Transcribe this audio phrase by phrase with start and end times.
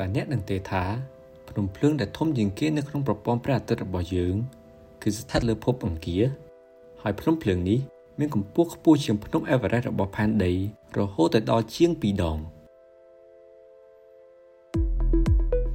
[0.00, 0.84] តើអ្នកនឹងទេថា
[1.48, 4.34] ភ្នំភ្លើងដែលធំជាងគេនៅក្នុងប្រព័ន្ធព្រះអាទិត្យរបស់យើង
[5.02, 6.24] គឺស្ថិតលើភពអង្គារ
[7.02, 7.78] ហើយភ្នំភ្លើងនេះ
[8.18, 10.52] មានកម្ពស់ខ្ពស់ជាងភ្នំអេវរ៉េសរបស់ផែនដី
[10.98, 12.38] រហូតដល់ជាង2ដង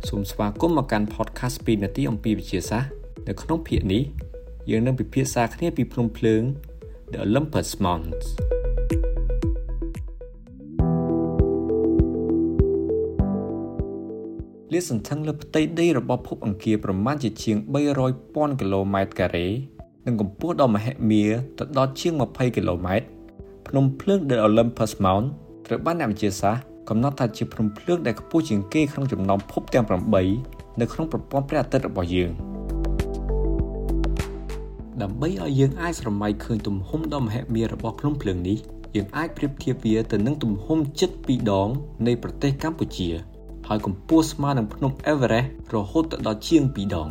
[0.07, 2.91] សូមស្វាគមន៍មកកាន់ podcast 2នាទីអំពីវិទ្យាសាស្ត្រ
[3.27, 4.03] នៅក្នុងភាគនេះ
[4.69, 6.43] យើងនឹងពិភាក្សាគ្នាពីភ្នំភ្លើង
[7.11, 8.25] The Olympus Mons
[14.73, 17.57] លាតសន្ធឹងលើផ្ទៃដីរបស់ភពអង្គារប្រមាណជាជាង
[18.09, 19.47] 300,000គីឡូម៉ែត្រការ៉េ
[20.05, 21.23] និងកម្ពស់ដ៏មហិមា
[21.59, 23.07] ទៅដល់ជាង20គីឡូម៉ែត្រ
[23.67, 25.27] ភ្នំភ្លើង The Olympus Mount
[25.65, 29.85] ត្រូវបានអ្នកវិទ្យាសាស្ត្រកំណត់ថាជាភ្នំភ្លើងដែលខ្ពស់ជាងគេក្នុងចំណោមភពទាំង
[30.31, 32.31] 8នៅក្នុងប្រព័ន្ធព្រះអាទិត្យរបស់យើង
[35.02, 38.57] ដើម្បីឲ្យយើងអាចស្រមៃឃើញទំហំដ៏មហិមារបស់ភ្នំភ្លើងនេះ
[38.95, 41.69] យើងអាចប្រៀបធៀបវាទៅនឹងទំហំជិត2ដង
[42.07, 43.09] នៃប្រទេសកម្ពុជា
[43.67, 47.09] ហើយកម្ពស់ស្មើនឹងភ្នំ Everest រហូតដល់ជាង2ដង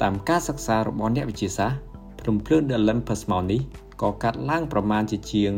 [0.00, 1.80] តាមការសិក្សារបស់អ្នកវិទ្យាសាស្ត្រ
[2.20, 3.60] ភ្នំភ្លើង The Olympus Mount នេះ
[4.02, 5.52] ក៏កាត់ឡើងប្រមាណជាជាង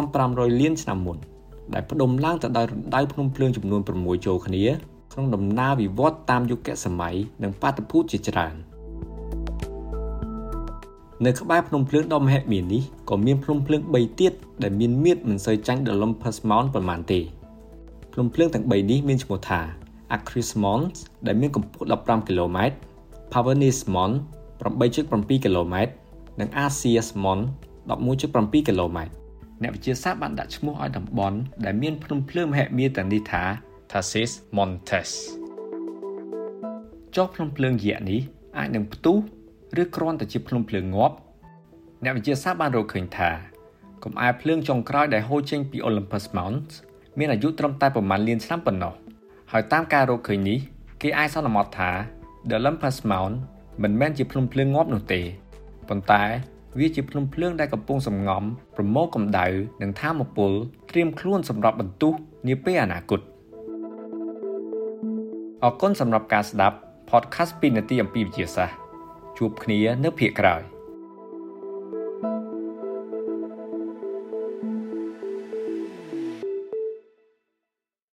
[0.00, 1.18] 3500លានឆ្នាំមុន
[1.74, 4.64] ដែលផ្ដុំឡើងទៅដោយរណ្ដៅភ្នំភ្លើងចំនួន6ចូលគ្នា
[5.12, 8.54] ក្នុងដំណើរវិវត្តតាមយុគសម័យនិងបាតុភូតជាច្រើន
[11.26, 17.20] នៅក្បែរភ្នំភ្លើងដ៏មហិមានេះក៏មានភ្នំភ្លើង3ទៀតដែលមានមាឌមិនសូវចាញ់ The Olympus Mount ប៉ុន្មានទេ
[18.18, 19.60] ភ្នំភ្លើងទាំង3នេះមានឈ្មោះថា
[20.16, 22.76] Acris Mons ដែលមានកម្ពស់15គីឡូម៉ែត្រ
[23.32, 24.16] Pavonis Mons
[24.78, 25.92] 8.7គីឡូម៉ែត្រ
[26.40, 27.44] និង Asius Mons
[28.06, 29.12] 11.7គីឡូម៉ែត្រ
[29.62, 33.42] អ្នកវិទ្យាសាស្ត្របានដាក់ឈ្មោះឲ្យតំបន់ដែលមានភ្នំភ្លើងមហិមាទាំងនេះថា
[33.90, 35.10] Tharsis Montes
[37.16, 38.20] ចុះភ្នំភ្លើងយក្សនេះ
[38.58, 39.16] អាចនឹងផ្ទុះ
[39.82, 41.14] ឬគ្រាន់តែជាភ្នំភ្លើងងាប់
[42.04, 43.30] អ្នកវិទ្យាសាស្ត្របានរកឃើញថា
[44.04, 46.72] កំអែភ្លើងចុងក្រោយដែលហូរចេញពី Olympus Mons
[47.18, 48.94] មានអាយុត្រឹមតែប្រមាណលានឆ្នាំប៉ុណ្ណោះ
[49.52, 50.58] ហើយតាមការរកឃើញនេះ
[51.02, 51.90] គេអាចសន្មតថា
[52.48, 53.34] The Olympus Mount
[53.82, 55.20] មិនមែនជាភ្នំភ្លើងងាប់នោះទេ
[55.88, 56.22] ប៉ុន្តែ
[56.78, 58.42] វាជាភ្នំភ្លើងដែលកំពុងសម្ងំ
[58.76, 59.46] ប្រមូលកម្ដៅ
[59.82, 60.52] និងធមពល
[60.90, 62.12] ត្រៀមខ្លួនសម្រាប់បន្ទុះ
[62.48, 63.20] នាពេលអនាគត
[65.64, 66.76] អរគុណសម្រាប់ការស្ដាប់
[67.10, 68.76] podcast 2នាទីអំពីវិទ្យាសាស្ត្រ
[69.38, 70.62] ជួបគ្នានៅភាគក្រោយ។